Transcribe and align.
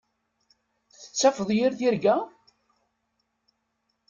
Tettafeḍ 1.01 1.49
yir 1.57 1.71
tirga? 1.79 2.15